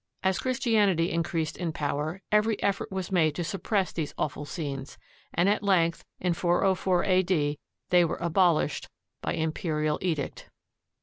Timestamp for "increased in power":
1.11-2.23